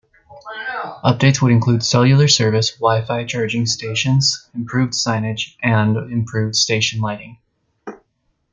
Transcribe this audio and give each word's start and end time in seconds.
Updates 1.05 1.43
would 1.43 1.51
include 1.51 1.83
cellular 1.83 2.27
service, 2.27 2.71
Wi-Fi, 2.77 3.25
charging 3.25 3.67
stations, 3.67 4.49
improved 4.55 4.93
signage, 4.93 5.53
and 5.61 5.95
improved 6.11 6.55
station 6.55 7.01
lighting. 7.01 7.37